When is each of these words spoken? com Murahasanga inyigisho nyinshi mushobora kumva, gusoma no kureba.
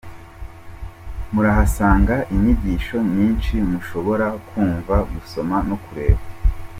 com 1.23 1.31
Murahasanga 1.33 2.15
inyigisho 2.33 2.97
nyinshi 3.15 3.53
mushobora 3.69 4.27
kumva, 4.47 4.95
gusoma 5.11 5.57
no 5.69 5.77
kureba. 5.83 6.21